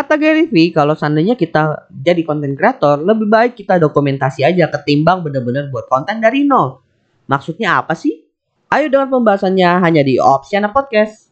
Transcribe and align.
Kata 0.00 0.16
Gary 0.16 0.48
Vee, 0.48 0.72
kalau 0.72 0.96
seandainya 0.96 1.36
kita 1.36 1.92
jadi 1.92 2.24
konten 2.24 2.56
kreator, 2.56 3.04
lebih 3.04 3.28
baik 3.28 3.52
kita 3.52 3.76
dokumentasi 3.76 4.40
aja 4.40 4.72
ketimbang 4.72 5.20
bener-bener 5.20 5.68
buat 5.68 5.92
konten 5.92 6.24
dari 6.24 6.48
nol. 6.48 6.80
Maksudnya 7.28 7.84
apa 7.84 7.92
sih? 7.92 8.24
Ayo 8.72 8.88
dengan 8.88 9.12
pembahasannya 9.12 9.84
hanya 9.84 10.00
di 10.00 10.16
Opsiana 10.16 10.72
Podcast. 10.72 11.29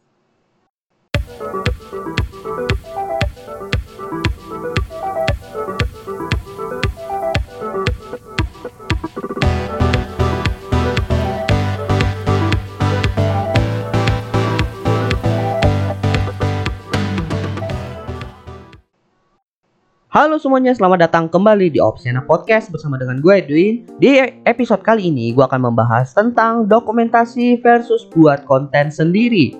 Halo 20.19 20.35
semuanya, 20.35 20.75
selamat 20.75 21.07
datang 21.07 21.31
kembali 21.31 21.71
di 21.71 21.79
Opsiana 21.79 22.19
Podcast 22.19 22.67
bersama 22.75 22.99
dengan 22.99 23.23
gue 23.23 23.39
Edwin. 23.39 23.87
Di 24.03 24.19
episode 24.43 24.83
kali 24.83 25.07
ini 25.07 25.31
gue 25.31 25.39
akan 25.39 25.71
membahas 25.71 26.11
tentang 26.11 26.67
dokumentasi 26.67 27.63
versus 27.63 28.03
buat 28.11 28.43
konten 28.43 28.91
sendiri. 28.91 29.55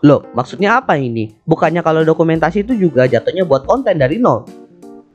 Loh, 0.00 0.24
maksudnya 0.32 0.80
apa 0.80 0.96
ini? 0.96 1.36
Bukannya 1.44 1.84
kalau 1.84 2.00
dokumentasi 2.00 2.64
itu 2.64 2.72
juga 2.80 3.04
jatuhnya 3.04 3.44
buat 3.44 3.68
konten 3.68 4.00
dari 4.00 4.16
nol? 4.16 4.48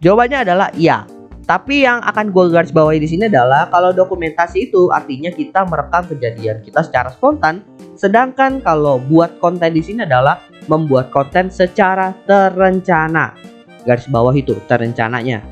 Jawabannya 0.05 0.45
adalah 0.45 0.69
iya. 0.77 1.09
Tapi 1.49 1.89
yang 1.89 2.05
akan 2.05 2.29
gue 2.29 2.53
garis 2.53 2.69
bawahi 2.69 3.01
di 3.01 3.09
sini 3.09 3.25
adalah 3.25 3.73
kalau 3.73 3.89
dokumentasi 3.89 4.69
itu 4.69 4.93
artinya 4.93 5.33
kita 5.33 5.65
merekam 5.65 6.05
kejadian 6.13 6.61
kita 6.61 6.85
secara 6.85 7.09
spontan, 7.09 7.65
sedangkan 7.97 8.61
kalau 8.61 9.01
buat 9.01 9.33
konten 9.41 9.73
di 9.73 9.81
sini 9.81 10.05
adalah 10.05 10.45
membuat 10.69 11.09
konten 11.09 11.49
secara 11.49 12.13
terencana 12.29 13.49
garis 13.87 14.07
bawah 14.11 14.35
itu 14.35 14.57
terencananya. 14.67 15.43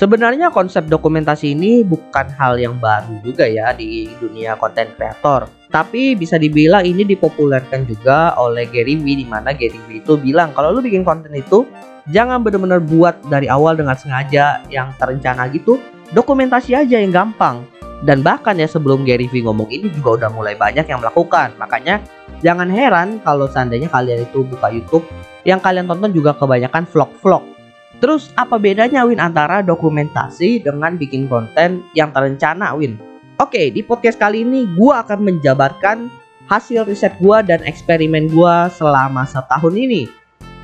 Sebenarnya 0.00 0.48
konsep 0.48 0.88
dokumentasi 0.88 1.52
ini 1.52 1.84
bukan 1.84 2.32
hal 2.40 2.56
yang 2.56 2.80
baru 2.80 3.20
juga 3.20 3.44
ya 3.44 3.76
di 3.76 4.08
dunia 4.16 4.56
konten 4.56 4.88
kreator. 4.96 5.44
Tapi 5.68 6.16
bisa 6.16 6.40
dibilang 6.40 6.88
ini 6.88 7.04
dipopulerkan 7.04 7.84
juga 7.84 8.32
oleh 8.40 8.64
Gary 8.72 8.96
Vee 8.96 9.20
di 9.20 9.26
mana 9.28 9.52
Gary 9.52 9.76
Vee 9.84 10.00
itu 10.00 10.16
bilang 10.16 10.56
kalau 10.56 10.72
lu 10.72 10.80
bikin 10.80 11.04
konten 11.04 11.28
itu 11.36 11.68
jangan 12.08 12.40
benar-benar 12.40 12.80
buat 12.80 13.20
dari 13.28 13.52
awal 13.52 13.76
dengan 13.76 13.92
sengaja 13.92 14.64
yang 14.72 14.88
terencana 14.96 15.52
gitu. 15.52 15.76
Dokumentasi 16.16 16.80
aja 16.80 16.96
yang 16.96 17.12
gampang. 17.12 17.68
Dan 18.00 18.24
bahkan 18.24 18.56
ya 18.56 18.64
sebelum 18.64 19.04
Gary 19.04 19.28
Vee 19.28 19.44
ngomong 19.44 19.68
ini 19.68 19.92
juga 19.92 20.16
udah 20.24 20.30
mulai 20.32 20.56
banyak 20.56 20.88
yang 20.88 21.04
melakukan. 21.04 21.52
Makanya 21.60 22.00
jangan 22.40 22.72
heran 22.72 23.20
kalau 23.20 23.52
seandainya 23.52 23.92
kalian 23.92 24.24
itu 24.24 24.48
buka 24.48 24.72
YouTube 24.72 25.04
yang 25.44 25.60
kalian 25.60 25.84
tonton 25.84 26.08
juga 26.08 26.32
kebanyakan 26.32 26.88
vlog-vlog 26.88 27.59
Terus 28.00 28.32
apa 28.32 28.56
bedanya 28.56 29.04
Win 29.04 29.20
antara 29.20 29.60
dokumentasi 29.60 30.64
dengan 30.64 30.96
bikin 30.96 31.28
konten 31.28 31.84
yang 31.92 32.16
terencana 32.16 32.72
Win? 32.72 32.96
Oke, 33.36 33.68
di 33.68 33.84
podcast 33.84 34.16
kali 34.16 34.40
ini 34.40 34.64
gue 34.72 34.88
akan 34.88 35.20
menjabarkan 35.20 36.08
hasil 36.48 36.88
riset 36.88 37.12
gue 37.20 37.38
dan 37.44 37.60
eksperimen 37.60 38.32
gue 38.32 38.56
selama 38.72 39.28
setahun 39.28 39.76
ini. 39.76 40.08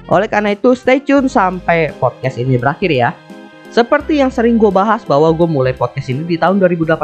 Oleh 0.09 0.33
karena 0.33 0.57
itu 0.57 0.73
stay 0.73 0.97
tune 1.05 1.29
sampai 1.29 1.92
podcast 2.01 2.41
ini 2.41 2.57
berakhir 2.57 2.89
ya. 2.89 3.12
Seperti 3.69 4.17
yang 4.25 4.33
sering 4.33 4.57
gue 4.57 4.73
bahas 4.73 5.05
bahwa 5.05 5.29
gue 5.37 5.45
mulai 5.45 5.77
podcast 5.77 6.09
ini 6.09 6.25
di 6.25 6.41
tahun 6.41 6.57
2018 6.57 6.97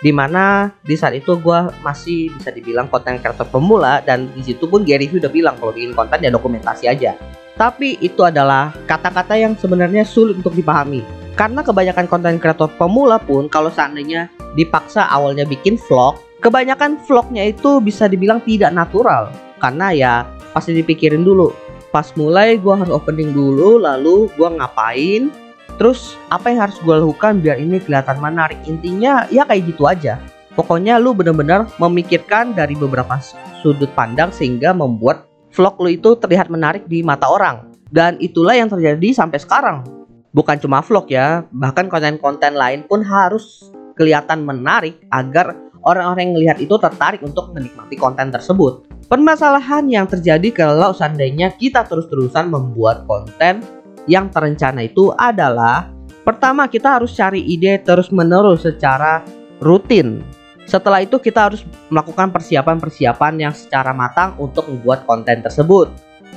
Di 0.00 0.12
mana 0.12 0.72
di 0.80 0.96
saat 0.96 1.16
itu 1.16 1.36
gue 1.36 1.60
masih 1.84 2.32
bisa 2.36 2.52
dibilang 2.52 2.88
konten 2.88 3.20
kreator 3.20 3.48
pemula 3.48 4.00
dan 4.04 4.28
di 4.32 4.40
situ 4.40 4.64
pun 4.64 4.80
Gary 4.80 5.08
Vee 5.08 5.20
udah 5.20 5.32
bilang 5.32 5.56
kalau 5.60 5.72
bikin 5.76 5.92
konten 5.92 6.24
ya 6.24 6.32
dokumentasi 6.32 6.88
aja 6.88 7.12
tapi 7.56 7.98
itu 8.02 8.22
adalah 8.22 8.74
kata-kata 8.86 9.38
yang 9.38 9.54
sebenarnya 9.58 10.06
sulit 10.06 10.38
untuk 10.38 10.54
dipahami. 10.54 11.02
Karena 11.38 11.64
kebanyakan 11.64 12.06
konten 12.10 12.36
kreator 12.36 12.68
pemula 12.76 13.16
pun 13.16 13.48
kalau 13.48 13.72
seandainya 13.72 14.28
dipaksa 14.58 15.08
awalnya 15.08 15.48
bikin 15.48 15.80
vlog, 15.88 16.20
kebanyakan 16.44 17.00
vlognya 17.08 17.48
itu 17.48 17.80
bisa 17.80 18.10
dibilang 18.10 18.44
tidak 18.44 18.74
natural. 18.74 19.32
Karena 19.56 19.92
ya 19.94 20.12
pasti 20.52 20.76
dipikirin 20.76 21.24
dulu. 21.24 21.52
Pas 21.90 22.12
mulai 22.14 22.60
gue 22.60 22.74
harus 22.74 22.92
opening 22.92 23.34
dulu, 23.34 23.80
lalu 23.80 24.30
gue 24.38 24.48
ngapain, 24.48 25.32
terus 25.80 26.14
apa 26.28 26.52
yang 26.52 26.68
harus 26.68 26.76
gue 26.82 26.92
lakukan 26.92 27.40
biar 27.40 27.56
ini 27.58 27.80
kelihatan 27.80 28.20
menarik. 28.20 28.60
Intinya 28.68 29.26
ya 29.32 29.48
kayak 29.48 29.74
gitu 29.74 29.88
aja. 29.88 30.20
Pokoknya 30.54 30.98
lu 30.98 31.14
bener-bener 31.14 31.64
memikirkan 31.78 32.52
dari 32.52 32.74
beberapa 32.74 33.16
sudut 33.62 33.88
pandang 33.94 34.34
sehingga 34.34 34.74
membuat 34.74 35.29
vlog 35.54 35.74
lu 35.82 35.90
itu 35.90 36.16
terlihat 36.18 36.48
menarik 36.48 36.86
di 36.86 37.02
mata 37.02 37.30
orang. 37.30 37.70
Dan 37.90 38.18
itulah 38.22 38.54
yang 38.54 38.70
terjadi 38.70 39.10
sampai 39.10 39.38
sekarang. 39.42 39.82
Bukan 40.30 40.62
cuma 40.62 40.78
vlog 40.78 41.10
ya, 41.10 41.42
bahkan 41.50 41.90
konten-konten 41.90 42.54
lain 42.54 42.86
pun 42.86 43.02
harus 43.02 43.66
kelihatan 43.98 44.46
menarik 44.46 45.02
agar 45.10 45.58
orang-orang 45.82 46.30
yang 46.30 46.34
melihat 46.38 46.58
itu 46.62 46.74
tertarik 46.78 47.20
untuk 47.26 47.50
menikmati 47.50 47.98
konten 47.98 48.30
tersebut. 48.30 48.86
Permasalahan 49.10 49.90
yang 49.90 50.06
terjadi 50.06 50.54
kalau 50.54 50.94
seandainya 50.94 51.50
kita 51.58 51.82
terus-terusan 51.82 52.46
membuat 52.46 53.10
konten 53.10 53.66
yang 54.06 54.30
terencana 54.30 54.86
itu 54.86 55.10
adalah 55.18 55.90
pertama 56.22 56.70
kita 56.70 57.00
harus 57.00 57.10
cari 57.12 57.42
ide 57.42 57.82
terus-menerus 57.82 58.64
secara 58.64 59.26
rutin 59.58 60.22
setelah 60.70 61.02
itu 61.02 61.18
kita 61.18 61.50
harus 61.50 61.66
melakukan 61.90 62.30
persiapan-persiapan 62.30 63.34
yang 63.42 63.50
secara 63.50 63.90
matang 63.90 64.38
untuk 64.38 64.70
membuat 64.70 65.02
konten 65.02 65.42
tersebut. 65.42 65.90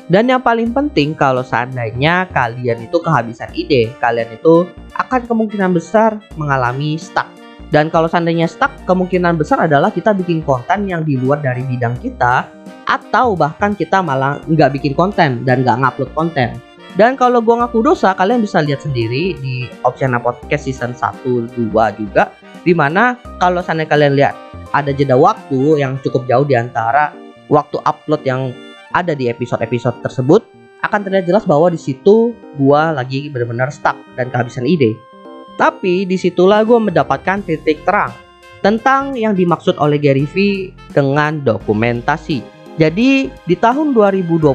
Dan 0.10 0.26
yang 0.26 0.42
paling 0.42 0.74
penting 0.74 1.14
kalau 1.14 1.46
seandainya 1.46 2.26
kalian 2.34 2.90
itu 2.90 2.98
kehabisan 2.98 3.54
ide, 3.54 3.94
kalian 4.02 4.34
itu 4.34 4.66
akan 4.98 5.22
kemungkinan 5.30 5.72
besar 5.78 6.18
mengalami 6.34 6.98
stuck. 6.98 7.30
Dan 7.70 7.94
kalau 7.94 8.10
seandainya 8.10 8.50
stuck, 8.50 8.74
kemungkinan 8.90 9.38
besar 9.38 9.70
adalah 9.70 9.94
kita 9.94 10.18
bikin 10.18 10.42
konten 10.42 10.90
yang 10.90 11.06
di 11.06 11.14
luar 11.14 11.40
dari 11.40 11.62
bidang 11.62 12.02
kita 12.02 12.50
atau 12.90 13.38
bahkan 13.38 13.78
kita 13.78 14.02
malah 14.02 14.42
nggak 14.50 14.76
bikin 14.82 14.98
konten 14.98 15.46
dan 15.46 15.62
nggak 15.62 15.78
ngupload 15.78 16.12
konten. 16.18 16.58
Dan 16.94 17.18
kalau 17.18 17.42
gue 17.42 17.56
ngaku 17.58 17.82
dosa, 17.82 18.14
kalian 18.14 18.46
bisa 18.46 18.62
lihat 18.62 18.86
sendiri 18.86 19.34
di 19.42 19.66
Opsiana 19.82 20.22
Podcast 20.22 20.70
season 20.70 20.94
1 20.94 21.58
2 21.58 21.74
juga 21.98 22.30
Di 22.64 22.72
mana 22.72 23.20
kalau 23.38 23.60
sana 23.60 23.84
kalian 23.84 24.16
lihat 24.16 24.36
ada 24.72 24.96
jeda 24.96 25.20
waktu 25.20 25.84
yang 25.84 26.00
cukup 26.00 26.24
jauh 26.26 26.48
di 26.48 26.56
antara 26.56 27.12
waktu 27.52 27.78
upload 27.84 28.24
yang 28.24 28.56
ada 28.96 29.12
di 29.14 29.28
episode-episode 29.28 30.00
tersebut 30.00 30.42
akan 30.84 31.00
terlihat 31.04 31.28
jelas 31.28 31.44
bahwa 31.48 31.72
di 31.72 31.80
situ 31.80 32.36
gua 32.60 32.92
lagi 32.92 33.28
benar-benar 33.32 33.72
stuck 33.72 33.96
dan 34.16 34.32
kehabisan 34.32 34.68
ide. 34.68 34.96
Tapi 35.54 36.10
di 36.10 36.18
situlah 36.18 36.66
gue 36.66 36.80
mendapatkan 36.82 37.46
titik 37.46 37.86
terang 37.86 38.10
tentang 38.66 39.14
yang 39.14 39.38
dimaksud 39.38 39.78
oleh 39.78 40.02
Gary 40.02 40.26
Vee 40.26 40.74
dengan 40.90 41.38
dokumentasi. 41.46 42.42
Jadi 42.82 43.30
di 43.30 43.56
tahun 43.60 43.94
2020 43.94 44.50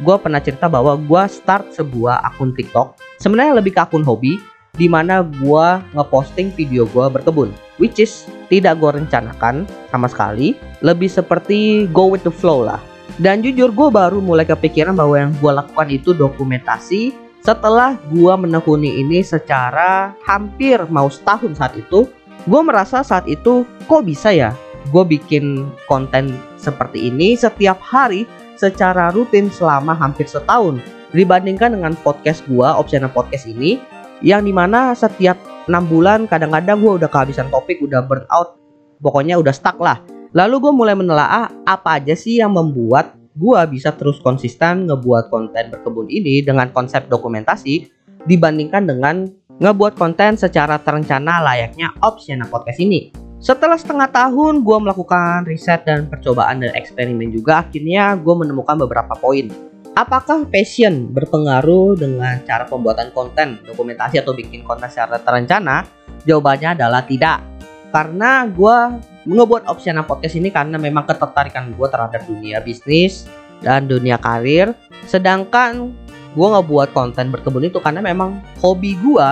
gue 0.00 0.16
pernah 0.20 0.40
cerita 0.44 0.68
bahwa 0.68 0.92
gue 1.00 1.22
start 1.24 1.72
sebuah 1.72 2.20
akun 2.32 2.52
TikTok. 2.52 3.00
Sebenarnya 3.16 3.56
lebih 3.56 3.72
ke 3.72 3.80
akun 3.80 4.04
hobi 4.04 4.36
di 4.80 4.88
mana 4.88 5.20
gua 5.44 5.84
ngeposting 5.92 6.56
video 6.56 6.88
gua 6.88 7.12
berkebun 7.12 7.52
which 7.76 8.00
is 8.00 8.24
tidak 8.48 8.80
gua 8.80 8.96
rencanakan 8.96 9.68
sama 9.92 10.08
sekali 10.08 10.56
lebih 10.80 11.12
seperti 11.12 11.84
go 11.92 12.08
with 12.08 12.24
the 12.24 12.32
flow 12.32 12.64
lah. 12.64 12.80
Dan 13.20 13.44
jujur 13.44 13.68
gue 13.68 13.88
baru 13.92 14.16
mulai 14.22 14.48
kepikiran 14.48 14.96
bahwa 14.96 15.20
yang 15.20 15.32
gue 15.36 15.52
lakukan 15.52 15.88
itu 15.92 16.16
dokumentasi 16.16 17.12
setelah 17.44 18.00
gue 18.08 18.32
menekuni 18.32 19.00
ini 19.04 19.20
secara 19.20 20.16
hampir 20.24 20.80
mau 20.88 21.10
setahun 21.12 21.60
saat 21.60 21.76
itu. 21.76 22.08
Gue 22.48 22.60
merasa 22.64 23.04
saat 23.04 23.28
itu 23.28 23.68
kok 23.84 24.08
bisa 24.08 24.32
ya 24.32 24.56
gue 24.88 25.04
bikin 25.04 25.68
konten 25.84 26.32
seperti 26.56 27.12
ini 27.12 27.36
setiap 27.36 27.76
hari 27.84 28.24
secara 28.56 29.12
rutin 29.12 29.52
selama 29.52 29.92
hampir 29.92 30.24
setahun? 30.24 30.80
Dibandingkan 31.12 31.76
dengan 31.76 31.92
podcast 32.00 32.40
gue 32.48 32.64
opsional 32.64 33.12
podcast 33.12 33.44
ini 33.44 33.76
yang 34.20 34.44
di 34.44 34.52
mana 34.52 34.92
setiap 34.92 35.36
enam 35.68 35.84
bulan 35.88 36.28
kadang-kadang 36.28 36.80
gue 36.80 36.92
udah 37.04 37.08
kehabisan 37.08 37.48
topik 37.48 37.80
udah 37.80 38.04
burn 38.04 38.24
out 38.28 38.56
pokoknya 39.00 39.40
udah 39.40 39.52
stuck 39.52 39.80
lah 39.80 40.00
lalu 40.36 40.68
gue 40.68 40.72
mulai 40.72 40.94
menelaah 40.94 41.48
apa 41.64 42.00
aja 42.00 42.12
sih 42.12 42.38
yang 42.38 42.52
membuat 42.52 43.16
gue 43.34 43.60
bisa 43.72 43.94
terus 43.94 44.20
konsisten 44.20 44.90
ngebuat 44.90 45.32
konten 45.32 45.72
berkebun 45.72 46.10
ini 46.10 46.44
dengan 46.44 46.68
konsep 46.74 47.06
dokumentasi 47.08 47.88
dibandingkan 48.28 48.84
dengan 48.84 49.24
ngebuat 49.60 49.96
konten 49.96 50.40
secara 50.40 50.80
terencana 50.80 51.44
layaknya 51.44 51.92
opsional 52.00 52.48
podcast 52.48 52.80
ini. 52.80 53.12
Setelah 53.40 53.80
setengah 53.80 54.12
tahun 54.12 54.60
gue 54.60 54.76
melakukan 54.84 55.48
riset 55.48 55.88
dan 55.88 56.08
percobaan 56.12 56.60
dan 56.60 56.76
eksperimen 56.76 57.32
juga 57.32 57.64
akhirnya 57.64 58.12
gue 58.20 58.34
menemukan 58.36 58.76
beberapa 58.76 59.16
poin 59.16 59.48
Apakah 59.90 60.46
passion 60.46 61.10
berpengaruh 61.10 61.98
dengan 61.98 62.38
cara 62.46 62.62
pembuatan 62.62 63.10
konten, 63.10 63.58
dokumentasi 63.66 64.22
atau 64.22 64.30
bikin 64.38 64.62
konten 64.62 64.86
secara 64.86 65.18
terencana? 65.18 65.82
Jawabannya 66.22 66.78
adalah 66.78 67.02
tidak. 67.02 67.42
Karena 67.90 68.46
gue 68.46 69.02
ngebuat 69.26 69.66
opsional 69.66 70.06
podcast 70.06 70.38
ini 70.38 70.54
karena 70.54 70.78
memang 70.78 71.10
ketertarikan 71.10 71.74
gue 71.74 71.88
terhadap 71.90 72.22
dunia 72.22 72.62
bisnis 72.62 73.26
dan 73.66 73.90
dunia 73.90 74.14
karir. 74.14 74.70
Sedangkan 75.10 75.90
gue 76.38 76.48
ngebuat 76.54 76.94
konten 76.94 77.34
berkebun 77.34 77.66
itu 77.66 77.82
karena 77.82 77.98
memang 77.98 78.38
hobi 78.62 78.94
gue 78.94 79.28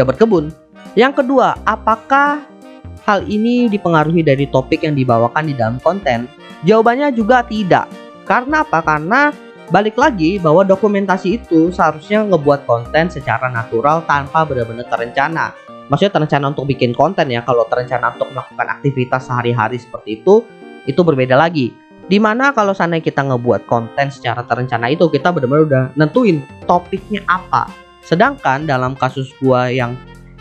ya 0.00 0.08
berkebun. 0.08 0.48
Yang 0.96 1.20
kedua, 1.20 1.60
apakah 1.68 2.48
hal 3.04 3.28
ini 3.28 3.68
dipengaruhi 3.68 4.24
dari 4.24 4.48
topik 4.48 4.88
yang 4.88 4.96
dibawakan 4.96 5.52
di 5.52 5.54
dalam 5.54 5.76
konten? 5.84 6.24
Jawabannya 6.64 7.12
juga 7.12 7.44
tidak. 7.44 7.92
Karena 8.24 8.64
apa? 8.64 8.80
Karena 8.80 9.47
balik 9.68 10.00
lagi 10.00 10.40
bahwa 10.40 10.64
dokumentasi 10.64 11.40
itu 11.44 11.68
seharusnya 11.68 12.24
ngebuat 12.24 12.64
konten 12.64 13.12
secara 13.12 13.52
natural 13.52 14.04
tanpa 14.08 14.44
benar-benar 14.48 14.88
terencana. 14.88 15.52
Maksudnya 15.88 16.12
terencana 16.20 16.52
untuk 16.52 16.68
bikin 16.68 16.92
konten 16.92 17.32
ya. 17.32 17.44
Kalau 17.44 17.64
terencana 17.68 18.12
untuk 18.12 18.28
melakukan 18.32 18.68
aktivitas 18.80 19.28
sehari-hari 19.28 19.80
seperti 19.80 20.20
itu, 20.20 20.44
itu 20.84 21.00
berbeda 21.00 21.36
lagi. 21.36 21.72
Di 22.08 22.16
mana 22.16 22.56
kalau 22.56 22.72
sana 22.72 22.96
kita 23.00 23.20
ngebuat 23.20 23.68
konten 23.68 24.08
secara 24.08 24.40
terencana 24.40 24.88
itu 24.88 25.12
kita 25.12 25.28
benar-benar 25.28 25.64
udah 25.68 25.84
nentuin 25.96 26.40
topiknya 26.64 27.20
apa. 27.28 27.68
Sedangkan 28.00 28.64
dalam 28.64 28.96
kasus 28.96 29.28
gua 29.36 29.68
yang 29.68 29.92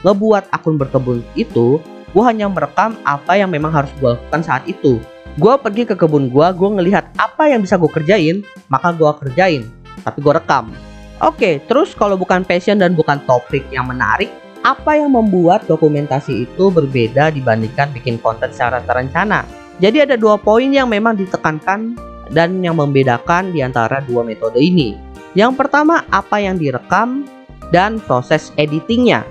ngebuat 0.07 0.47
akun 0.55 0.79
berkebun 0.79 1.19
itu, 1.35 1.83
gua 2.15 2.31
hanya 2.31 2.47
merekam 2.47 2.95
apa 3.03 3.35
yang 3.35 3.51
memang 3.51 3.75
harus 3.75 3.91
gua 3.99 4.15
lakukan 4.15 4.43
saat 4.47 4.63
itu. 4.63 5.03
Gua 5.37 5.53
pergi 5.61 5.85
ke 5.85 5.93
kebun 5.93 6.33
gua, 6.33 6.49
gua 6.49 6.81
ngelihat 6.81 7.13
apa 7.13 7.45
yang 7.45 7.61
bisa 7.61 7.77
gua 7.77 7.93
kerjain, 7.93 8.41
maka 8.73 8.89
gua 8.89 9.13
kerjain. 9.13 9.69
Tapi 10.01 10.17
gua 10.17 10.41
rekam. 10.41 10.73
Oke, 11.21 11.61
terus 11.69 11.93
kalau 11.93 12.17
bukan 12.17 12.41
passion 12.41 12.81
dan 12.81 12.97
bukan 12.97 13.21
topik 13.29 13.61
yang 13.69 13.85
menarik, 13.85 14.33
apa 14.65 14.97
yang 14.97 15.13
membuat 15.13 15.69
dokumentasi 15.69 16.49
itu 16.49 16.73
berbeda 16.73 17.29
dibandingkan 17.29 17.93
bikin 17.93 18.17
konten 18.17 18.49
secara 18.49 18.81
terencana? 18.81 19.45
Jadi 19.77 20.09
ada 20.09 20.17
dua 20.17 20.41
poin 20.41 20.73
yang 20.73 20.89
memang 20.89 21.13
ditekankan 21.13 21.93
dan 22.33 22.57
yang 22.65 22.81
membedakan 22.81 23.53
di 23.53 23.61
antara 23.61 24.01
dua 24.01 24.25
metode 24.25 24.57
ini. 24.57 24.97
Yang 25.37 25.53
pertama, 25.53 26.01
apa 26.09 26.41
yang 26.41 26.57
direkam 26.57 27.29
dan 27.69 28.01
proses 28.01 28.49
editingnya. 28.57 29.21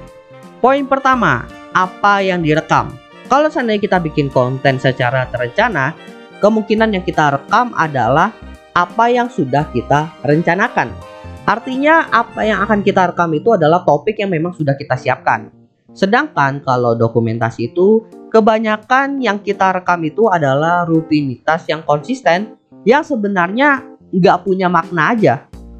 Poin 0.63 0.87
pertama, 0.87 1.51
apa 1.75 2.23
yang 2.23 2.47
direkam. 2.47 2.95
Kalau 3.27 3.51
seandainya 3.51 3.83
kita 3.83 3.99
bikin 3.99 4.31
konten 4.31 4.79
secara 4.79 5.27
terencana, 5.27 5.99
kemungkinan 6.39 6.95
yang 6.95 7.03
kita 7.03 7.35
rekam 7.35 7.75
adalah 7.75 8.31
apa 8.71 9.11
yang 9.11 9.27
sudah 9.27 9.67
kita 9.75 10.15
rencanakan. 10.23 10.95
Artinya 11.43 12.07
apa 12.11 12.47
yang 12.47 12.63
akan 12.63 12.87
kita 12.87 13.11
rekam 13.11 13.31
itu 13.35 13.51
adalah 13.51 13.83
topik 13.83 14.19
yang 14.23 14.31
memang 14.31 14.55
sudah 14.55 14.79
kita 14.79 14.95
siapkan. 14.95 15.51
Sedangkan 15.91 16.63
kalau 16.63 16.95
dokumentasi 16.95 17.75
itu 17.75 18.07
kebanyakan 18.31 19.19
yang 19.19 19.43
kita 19.43 19.75
rekam 19.75 20.07
itu 20.07 20.31
adalah 20.31 20.87
rutinitas 20.87 21.67
yang 21.67 21.83
konsisten 21.83 22.55
yang 22.87 23.03
sebenarnya 23.03 23.83
nggak 24.15 24.47
punya 24.47 24.71
makna 24.71 25.19
aja. 25.19 25.35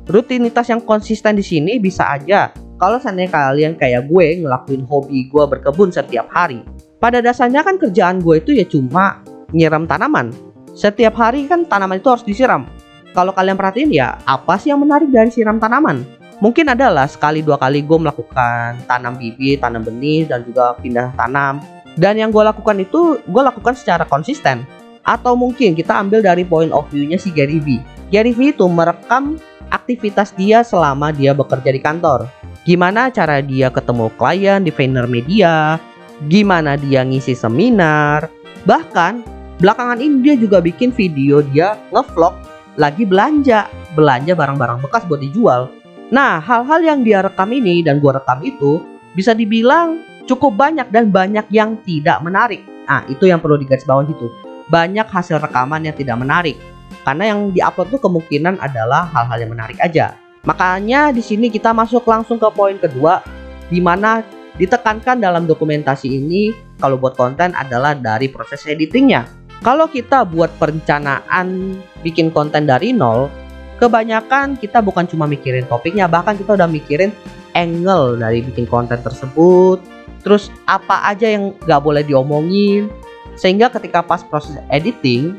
Rutinitas 0.07 0.67
yang 0.67 0.83
konsisten 0.83 1.39
di 1.39 1.47
sini 1.47 1.79
bisa 1.79 2.11
aja 2.11 2.51
kalau 2.79 2.99
seandainya 2.99 3.31
kalian 3.31 3.75
kayak 3.79 4.11
gue 4.11 4.43
ngelakuin 4.43 4.83
hobi 4.87 5.31
gue 5.31 5.45
berkebun 5.47 5.95
setiap 5.95 6.27
hari. 6.33 6.76
Pada 6.97 7.21
dasarnya 7.21 7.61
kan 7.61 7.77
kerjaan 7.77 8.25
gue 8.25 8.41
itu 8.41 8.57
ya 8.57 8.65
cuma 8.65 9.21
nyiram 9.53 9.85
tanaman. 9.85 10.33
Setiap 10.73 11.13
hari 11.21 11.45
kan 11.45 11.69
tanaman 11.69 12.01
itu 12.01 12.09
harus 12.09 12.25
disiram. 12.25 12.65
Kalau 13.13 13.33
kalian 13.37 13.57
perhatiin 13.57 13.93
ya 13.93 14.17
apa 14.25 14.57
sih 14.57 14.73
yang 14.73 14.81
menarik 14.81 15.13
dari 15.13 15.29
siram 15.29 15.61
tanaman? 15.61 16.05
Mungkin 16.41 16.69
adalah 16.69 17.09
sekali 17.09 17.41
dua 17.41 17.57
kali 17.57 17.81
gue 17.81 17.97
melakukan 17.97 18.85
tanam 18.85 19.17
bibit, 19.17 19.65
tanam 19.65 19.81
benih, 19.81 20.29
dan 20.29 20.45
juga 20.45 20.77
pindah 20.77 21.17
tanam. 21.17 21.65
Dan 21.97 22.21
yang 22.21 22.29
gue 22.29 22.45
lakukan 22.45 22.77
itu 22.77 23.21
gue 23.25 23.43
lakukan 23.45 23.73
secara 23.73 24.05
konsisten. 24.05 24.69
Atau 25.01 25.33
mungkin 25.33 25.73
kita 25.73 25.97
ambil 25.97 26.21
dari 26.21 26.45
point 26.45 26.69
of 26.73 26.85
view-nya 26.93 27.17
si 27.17 27.33
Gary 27.33 27.57
V. 27.57 27.81
Gary 28.13 28.37
V 28.37 28.53
itu 28.53 28.69
merekam 28.69 29.41
aktivitas 29.73 30.37
dia 30.37 30.61
selama 30.61 31.09
dia 31.09 31.33
bekerja 31.33 31.73
di 31.73 31.81
kantor. 31.81 32.29
Gimana 32.69 33.09
cara 33.09 33.41
dia 33.41 33.73
ketemu 33.73 34.13
klien 34.19 34.61
di 34.61 34.69
Vayner 34.75 35.09
Media, 35.09 35.81
gimana 36.25 36.81
dia 36.81 37.05
ngisi 37.05 37.37
seminar, 37.37 38.33
bahkan 38.65 39.21
belakangan 39.61 40.01
ini 40.01 40.25
dia 40.25 40.35
juga 40.37 40.65
bikin 40.65 40.93
video 40.93 41.45
dia 41.45 41.77
ngevlog 41.93 42.33
lagi 42.77 43.09
belanja, 43.09 43.69
belanja 43.97 44.33
barang-barang 44.37 44.85
bekas 44.85 45.05
buat 45.09 45.21
dijual. 45.21 45.73
Nah, 46.13 46.39
hal-hal 46.39 46.81
yang 46.85 47.01
dia 47.03 47.25
rekam 47.25 47.51
ini 47.51 47.83
dan 47.83 47.99
gua 47.99 48.21
rekam 48.21 48.45
itu 48.45 48.85
bisa 49.17 49.33
dibilang 49.33 50.05
cukup 50.29 50.55
banyak 50.55 50.87
dan 50.93 51.09
banyak 51.09 51.49
yang 51.51 51.81
tidak 51.83 52.21
menarik. 52.21 52.63
Nah, 52.87 53.03
itu 53.11 53.27
yang 53.27 53.43
perlu 53.43 53.59
digarisbawahi 53.59 54.13
itu. 54.13 54.29
Banyak 54.71 55.09
hasil 55.09 55.43
rekaman 55.43 55.89
yang 55.89 55.97
tidak 55.97 56.21
menarik. 56.21 56.57
Karena 57.03 57.35
yang 57.35 57.51
diupload 57.51 57.91
itu 57.91 57.99
kemungkinan 57.99 58.63
adalah 58.63 59.11
hal-hal 59.11 59.39
yang 59.43 59.51
menarik 59.51 59.79
aja. 59.83 60.15
Makanya 60.47 61.11
di 61.11 61.23
sini 61.23 61.51
kita 61.51 61.75
masuk 61.75 62.07
langsung 62.07 62.39
ke 62.39 62.47
poin 62.55 62.79
kedua 62.79 63.19
di 63.67 63.83
mana 63.83 64.23
ditekankan 64.57 65.21
dalam 65.21 65.45
dokumentasi 65.45 66.09
ini 66.09 66.53
kalau 66.81 66.97
buat 66.97 67.17
konten 67.17 67.53
adalah 67.53 67.97
dari 67.97 68.29
proses 68.29 68.65
editingnya. 68.65 69.29
Kalau 69.65 69.89
kita 69.89 70.29
buat 70.29 70.53
perencanaan 70.61 71.81
bikin 72.05 72.29
konten 72.29 72.69
dari 72.69 72.93
nol, 72.93 73.33
kebanyakan 73.81 74.57
kita 74.57 74.81
bukan 74.81 75.05
cuma 75.05 75.29
mikirin 75.29 75.69
topiknya 75.69 76.09
bahkan 76.09 76.37
kita 76.37 76.57
udah 76.57 76.69
mikirin 76.69 77.13
angle 77.53 78.17
dari 78.17 78.41
bikin 78.45 78.65
konten 78.69 79.01
tersebut 79.01 79.81
terus 80.25 80.49
apa 80.67 81.07
aja 81.07 81.29
yang 81.29 81.53
nggak 81.65 81.81
boleh 81.85 82.03
diomongin 82.03 82.89
sehingga 83.37 83.69
ketika 83.69 84.01
pas 84.01 84.25
proses 84.25 84.57
editing 84.73 85.37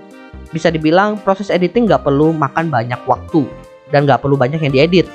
bisa 0.54 0.70
dibilang 0.70 1.18
proses 1.22 1.50
editing 1.50 1.90
nggak 1.90 2.06
perlu 2.06 2.32
makan 2.32 2.70
banyak 2.70 2.98
waktu 3.10 3.46
dan 3.90 4.06
nggak 4.06 4.22
perlu 4.22 4.38
banyak 4.38 4.62
yang 4.62 4.74
diedit 4.74 5.08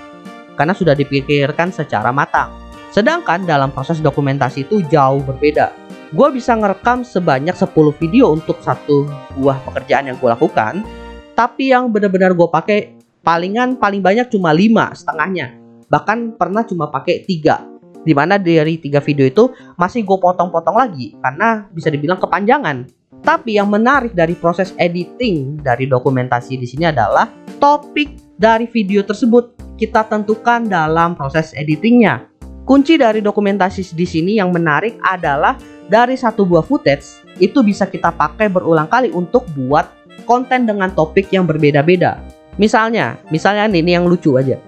karena 0.58 0.74
sudah 0.76 0.92
dipikirkan 0.92 1.70
secara 1.70 2.10
matang 2.10 2.50
sedangkan 2.92 3.48
dalam 3.48 3.72
proses 3.72 3.98
dokumentasi 3.98 4.68
itu 4.68 4.84
jauh 4.86 5.24
berbeda. 5.24 5.72
Gue 6.12 6.28
bisa 6.28 6.52
ngerekam 6.52 7.08
sebanyak 7.08 7.56
10 7.56 7.72
video 7.96 8.36
untuk 8.36 8.60
satu 8.60 9.08
buah 9.40 9.56
pekerjaan 9.64 10.12
yang 10.12 10.16
gue 10.20 10.28
lakukan 10.28 10.84
tapi 11.32 11.72
yang 11.72 11.88
benar-benar 11.88 12.36
gue 12.36 12.48
pakai 12.48 12.78
palingan 13.24 13.80
paling 13.80 14.04
banyak 14.04 14.28
cuma 14.28 14.52
lima 14.52 14.92
setengahnya. 14.92 15.56
Bahkan 15.88 16.36
pernah 16.36 16.64
cuma 16.64 16.88
pakai 16.92 17.24
tiga. 17.24 17.64
Di 18.02 18.12
mana 18.12 18.34
dari 18.34 18.82
tiga 18.82 18.98
video 18.98 19.22
itu 19.24 19.54
masih 19.78 20.02
gue 20.02 20.18
potong-potong 20.18 20.74
lagi 20.74 21.14
karena 21.22 21.70
bisa 21.70 21.88
dibilang 21.88 22.18
kepanjangan. 22.18 22.84
Tapi 23.22 23.54
yang 23.54 23.70
menarik 23.70 24.10
dari 24.10 24.34
proses 24.34 24.74
editing 24.74 25.62
dari 25.62 25.86
dokumentasi 25.86 26.58
di 26.58 26.66
sini 26.66 26.90
adalah 26.90 27.30
topik 27.62 28.34
dari 28.34 28.66
video 28.66 29.06
tersebut 29.06 29.78
kita 29.78 30.02
tentukan 30.10 30.66
dalam 30.66 31.14
proses 31.14 31.54
editingnya. 31.54 32.31
Kunci 32.62 32.94
dari 32.94 33.18
dokumentasi 33.18 33.90
di 33.90 34.06
sini 34.06 34.38
yang 34.38 34.54
menarik 34.54 34.94
adalah 35.02 35.58
dari 35.90 36.14
satu 36.14 36.46
buah 36.46 36.62
footage 36.62 37.26
itu 37.42 37.58
bisa 37.58 37.90
kita 37.90 38.14
pakai 38.14 38.46
berulang 38.46 38.86
kali 38.86 39.10
untuk 39.10 39.50
buat 39.58 39.90
konten 40.22 40.70
dengan 40.70 40.94
topik 40.94 41.26
yang 41.34 41.42
berbeda-beda. 41.42 42.22
Misalnya, 42.62 43.18
misalnya 43.34 43.66
ini 43.66 43.98
yang 43.98 44.06
lucu 44.06 44.38
aja. 44.38 44.62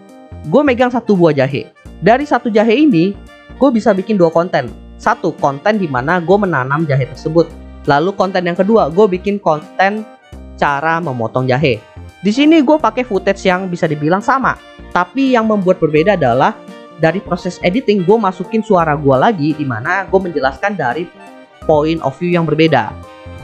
Gue 0.50 0.66
megang 0.66 0.90
satu 0.90 1.14
buah 1.14 1.38
jahe. 1.38 1.70
Dari 2.02 2.26
satu 2.26 2.50
jahe 2.50 2.82
ini, 2.82 3.14
gue 3.54 3.70
bisa 3.70 3.94
bikin 3.94 4.18
dua 4.18 4.34
konten. 4.34 4.74
Satu, 4.98 5.30
konten 5.38 5.78
di 5.78 5.86
mana 5.86 6.18
gue 6.18 6.34
menanam 6.34 6.82
jahe 6.90 7.06
tersebut. 7.06 7.46
Lalu 7.86 8.10
konten 8.18 8.42
yang 8.42 8.58
kedua, 8.58 8.90
gue 8.90 9.06
bikin 9.06 9.38
konten 9.38 10.02
cara 10.58 10.98
memotong 10.98 11.46
jahe. 11.46 11.78
Di 12.24 12.32
sini 12.34 12.58
gue 12.58 12.74
pakai 12.74 13.06
footage 13.06 13.46
yang 13.46 13.70
bisa 13.70 13.86
dibilang 13.86 14.24
sama, 14.24 14.58
tapi 14.90 15.36
yang 15.36 15.46
membuat 15.46 15.78
berbeda 15.78 16.18
adalah 16.18 16.56
dari 16.98 17.18
proses 17.22 17.58
editing 17.62 18.06
gue 18.06 18.18
masukin 18.18 18.62
suara 18.62 18.94
gue 18.94 19.16
lagi 19.16 19.48
di 19.54 19.66
mana 19.66 20.06
gue 20.06 20.20
menjelaskan 20.20 20.78
dari 20.78 21.06
point 21.64 22.00
of 22.04 22.14
view 22.20 22.32
yang 22.34 22.44
berbeda. 22.44 22.92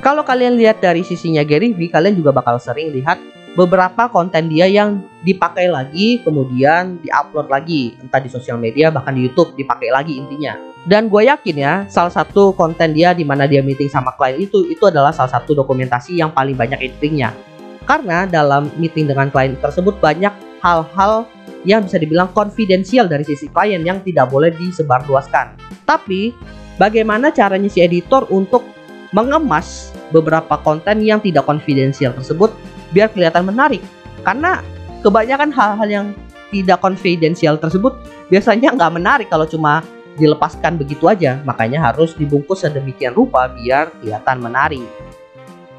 Kalau 0.01 0.25
kalian 0.25 0.57
lihat 0.57 0.81
dari 0.81 1.05
sisinya 1.05 1.45
Gary 1.45 1.77
V, 1.77 1.93
kalian 1.93 2.17
juga 2.17 2.33
bakal 2.33 2.57
sering 2.57 2.89
lihat 2.93 3.21
beberapa 3.59 4.09
konten 4.09 4.49
dia 4.49 4.65
yang 4.71 5.05
dipakai 5.27 5.69
lagi 5.69 6.23
kemudian 6.25 6.97
diupload 7.05 7.53
lagi. 7.53 7.97
Entah 8.01 8.21
di 8.23 8.31
sosial 8.33 8.57
media 8.57 8.89
bahkan 8.89 9.13
di 9.13 9.29
YouTube 9.29 9.53
dipakai 9.59 9.93
lagi 9.93 10.17
intinya. 10.17 10.57
Dan 10.89 11.13
gue 11.13 11.29
yakin 11.29 11.57
ya 11.61 11.75
salah 11.93 12.09
satu 12.09 12.57
konten 12.57 12.97
dia 12.97 13.13
di 13.13 13.21
mana 13.29 13.45
dia 13.45 13.61
meeting 13.61 13.93
sama 13.93 14.17
klien 14.17 14.41
itu 14.41 14.65
itu 14.73 14.81
adalah 14.89 15.13
salah 15.13 15.29
satu 15.29 15.53
dokumentasi 15.53 16.17
yang 16.17 16.33
paling 16.33 16.57
banyak 16.57 16.81
editingnya. 16.81 17.37
Karena 17.85 18.25
dalam 18.25 18.73
meeting 18.81 19.05
dengan 19.05 19.29
klien 19.29 19.53
tersebut 19.61 20.01
banyak 20.01 20.33
hal-hal 20.65 21.29
yang 21.69 21.85
bisa 21.85 22.01
dibilang 22.01 22.33
konfidensial 22.33 23.05
dari 23.05 23.25
sisi 23.27 23.49
klien 23.53 23.85
yang 23.85 24.01
tidak 24.01 24.33
boleh 24.33 24.53
disebarluaskan. 24.57 25.57
Tapi 25.85 26.33
bagaimana 26.81 27.29
caranya 27.35 27.69
si 27.69 27.85
editor 27.85 28.25
untuk 28.33 28.65
mengemas 29.13 29.91
beberapa 30.15 30.57
konten 30.63 31.03
yang 31.05 31.21
tidak 31.21 31.45
konfidensial 31.45 32.17
tersebut 32.17 32.55
biar 32.95 33.13
kelihatan 33.13 33.45
menarik? 33.45 33.83
Karena 34.25 34.65
kebanyakan 35.05 35.51
hal-hal 35.53 35.89
yang 35.89 36.07
tidak 36.51 36.83
konfidensial 36.83 37.57
tersebut 37.61 37.95
biasanya 38.33 38.75
nggak 38.75 38.93
menarik 38.95 39.29
kalau 39.31 39.47
cuma 39.47 39.85
dilepaskan 40.19 40.77
begitu 40.81 41.07
aja. 41.07 41.39
Makanya 41.45 41.93
harus 41.93 42.17
dibungkus 42.17 42.65
sedemikian 42.65 43.15
rupa 43.15 43.49
biar 43.49 43.93
kelihatan 44.01 44.39
menarik. 44.43 44.85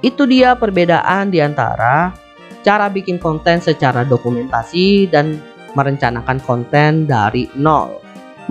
Itu 0.02 0.26
dia 0.26 0.58
perbedaan 0.58 1.30
di 1.30 1.38
antara 1.44 2.16
cara 2.62 2.90
bikin 2.90 3.18
konten 3.18 3.62
secara 3.62 4.06
dokumentasi 4.06 5.10
dan 5.10 5.38
merencanakan 5.74 6.40
konten 6.44 7.06
dari 7.08 7.48
nol. 7.56 8.02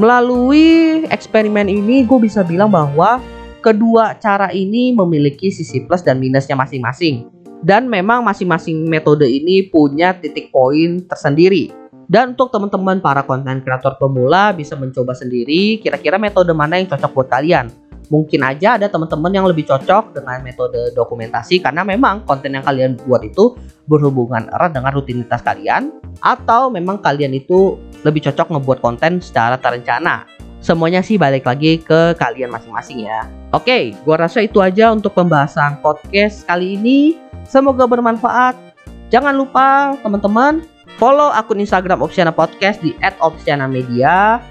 Melalui 0.00 1.04
eksperimen 1.10 1.68
ini 1.68 2.06
gue 2.06 2.18
bisa 2.22 2.40
bilang 2.46 2.72
bahwa 2.72 3.20
kedua 3.60 4.16
cara 4.16 4.48
ini 4.54 4.96
memiliki 4.96 5.52
sisi 5.52 5.84
plus 5.84 6.00
dan 6.00 6.16
minusnya 6.16 6.56
masing-masing. 6.56 7.28
Dan 7.60 7.92
memang 7.92 8.24
masing-masing 8.24 8.88
metode 8.88 9.28
ini 9.28 9.68
punya 9.68 10.16
titik 10.16 10.48
poin 10.48 11.04
tersendiri. 11.04 11.68
Dan 12.10 12.34
untuk 12.34 12.50
teman-teman 12.50 12.98
para 12.98 13.22
konten 13.22 13.60
kreator 13.62 14.00
pemula 14.00 14.50
bisa 14.56 14.74
mencoba 14.74 15.14
sendiri 15.14 15.78
kira-kira 15.78 16.18
metode 16.18 16.50
mana 16.56 16.80
yang 16.80 16.88
cocok 16.88 17.12
buat 17.12 17.28
kalian. 17.30 17.70
Mungkin 18.11 18.43
aja 18.43 18.75
ada 18.75 18.90
teman-teman 18.90 19.31
yang 19.31 19.47
lebih 19.47 19.71
cocok 19.71 20.19
dengan 20.19 20.43
metode 20.43 20.90
dokumentasi 20.99 21.62
karena 21.62 21.87
memang 21.87 22.26
konten 22.26 22.59
yang 22.59 22.67
kalian 22.67 22.99
buat 23.07 23.23
itu 23.23 23.55
berhubungan 23.87 24.50
erat 24.50 24.75
dengan 24.75 24.90
rutinitas 24.90 25.38
kalian 25.47 25.95
atau 26.19 26.75
memang 26.75 26.99
kalian 26.99 27.31
itu 27.38 27.79
lebih 28.02 28.26
cocok 28.26 28.50
ngebuat 28.50 28.83
konten 28.83 29.23
secara 29.23 29.55
terencana. 29.62 30.26
Semuanya 30.59 31.07
sih 31.07 31.23
balik 31.23 31.47
lagi 31.47 31.79
ke 31.79 32.19
kalian 32.19 32.50
masing-masing 32.50 33.07
ya. 33.07 33.31
Oke, 33.55 33.95
gua 34.02 34.26
rasa 34.26 34.43
itu 34.43 34.59
aja 34.59 34.90
untuk 34.90 35.14
pembahasan 35.14 35.79
podcast 35.79 36.43
kali 36.50 36.75
ini. 36.76 37.14
Semoga 37.47 37.87
bermanfaat. 37.87 38.59
Jangan 39.14 39.38
lupa 39.38 39.95
teman-teman 40.02 40.67
follow 40.99 41.31
akun 41.31 41.62
Instagram 41.62 42.02
Opsiana 42.02 42.35
Podcast 42.35 42.83
di 42.83 42.90
@opsianamedia 43.23 44.43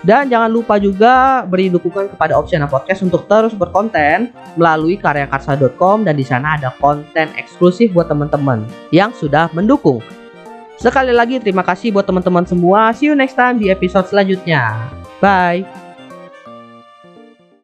dan 0.00 0.32
jangan 0.32 0.48
lupa 0.48 0.80
juga 0.80 1.44
beri 1.44 1.68
dukungan 1.68 2.12
kepada 2.16 2.40
Opsiana 2.40 2.64
Podcast 2.64 3.04
untuk 3.04 3.28
terus 3.28 3.52
berkonten 3.52 4.32
melalui 4.56 4.96
karyakarsa.com 4.96 6.08
dan 6.08 6.16
di 6.16 6.24
sana 6.24 6.56
ada 6.56 6.72
konten 6.80 7.28
eksklusif 7.36 7.92
buat 7.92 8.08
teman-teman 8.08 8.64
yang 8.94 9.12
sudah 9.12 9.52
mendukung. 9.52 10.00
Sekali 10.80 11.12
lagi 11.12 11.36
terima 11.36 11.60
kasih 11.60 11.92
buat 11.92 12.08
teman-teman 12.08 12.48
semua. 12.48 12.96
See 12.96 13.12
you 13.12 13.14
next 13.16 13.36
time 13.36 13.60
di 13.60 13.68
episode 13.68 14.08
selanjutnya. 14.08 14.88
Bye. 15.20 15.89